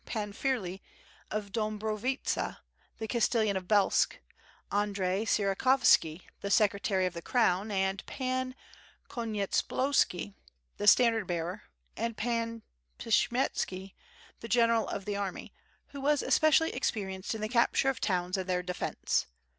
[0.03, 0.81] Pan f'irley
[1.29, 2.57] of Dombrovitsa
[2.97, 4.17] the Cas; tellan of Belsk,
[4.71, 8.55] Audrey Sierakovski the secretary of the crown and Pan
[9.09, 10.33] Konyetspolski
[10.77, 11.61] the standard bearer,
[11.95, 12.63] and Pan
[12.97, 13.93] Pshiyemski
[14.39, 15.53] the general of the artillery,
[15.89, 19.27] who was especially ex perienced in the capture of towns and their defence.